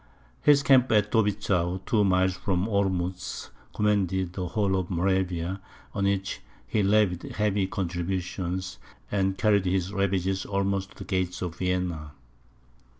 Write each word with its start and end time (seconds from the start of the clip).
His 0.41 0.63
camp 0.63 0.91
at 0.91 1.11
Dobitschau, 1.11 1.81
two 1.85 2.03
miles 2.03 2.33
from 2.33 2.65
Olmutz, 2.67 3.51
commanded 3.75 4.33
the 4.33 4.47
whole 4.47 4.75
of 4.75 4.89
Moravia, 4.89 5.61
on 5.93 6.05
which 6.05 6.41
he 6.65 6.81
levied 6.81 7.21
heavy 7.33 7.67
contributions, 7.67 8.79
and 9.11 9.37
carried 9.37 9.65
his 9.65 9.93
ravages 9.93 10.43
almost 10.43 10.93
to 10.93 10.97
the 10.97 11.03
gates 11.03 11.43
of 11.43 11.55
Vienna. 11.59 12.13